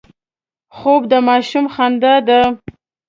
خوب 0.75 1.01
د 1.11 1.13
ماشوم 1.27 1.65
خندا 1.75 2.15
ده 2.27 2.39